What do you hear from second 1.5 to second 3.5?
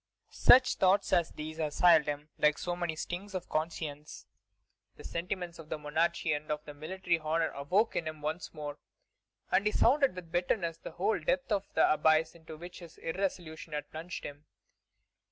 assailed him like so many stings of